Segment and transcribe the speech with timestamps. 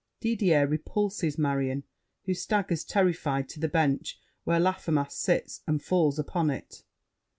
[0.19, 1.83] [Didier repulses Marion,
[2.25, 6.81] who staggers terrified to the bench where Laffemas sits, and falls upon it.